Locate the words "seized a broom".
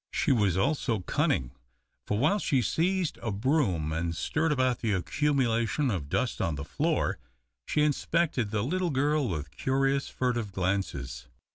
2.63-3.91